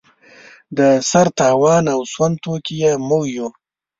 [0.77, 0.79] د
[1.09, 3.47] سر تاوان او سوند توکي یې موږ یو.